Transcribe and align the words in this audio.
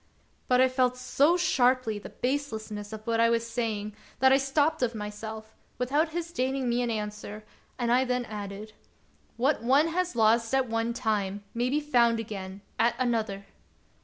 But 0.47 0.59
I 0.59 0.67
felt 0.67 0.97
so 0.97 1.37
sharply 1.37 1.99
the 1.99 2.09
baselessness 2.09 2.91
of 2.91 3.05
what 3.05 3.19
I 3.19 3.29
was 3.29 3.45
saying 3.45 3.95
that 4.17 4.33
I 4.33 4.37
stopped 4.37 4.81
of 4.81 4.95
myself, 4.95 5.53
without 5.77 6.09
his 6.09 6.31
deigning 6.31 6.67
me 6.67 6.81
an 6.81 6.89
answer, 6.89 7.43
and 7.77 7.91
I 7.91 8.03
then 8.03 8.25
added:" 8.25 8.73
What 9.37 9.61
one 9.61 9.89
has 9.89 10.15
lost 10.15 10.55
at 10.55 10.67
one 10.67 10.93
time 10.95 11.43
may 11.53 11.69
be 11.69 11.79
found 11.79 12.19
again 12.19 12.61
at 12.79 12.95
another! 12.97 13.45